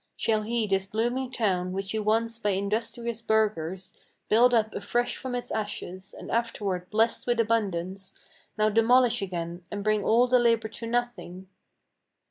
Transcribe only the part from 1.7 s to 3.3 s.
which he once by industrious